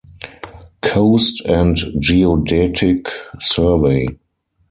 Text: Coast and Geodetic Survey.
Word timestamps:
Coast 0.81 1.43
and 1.45 1.77
Geodetic 1.99 3.05
Survey. 3.39 4.07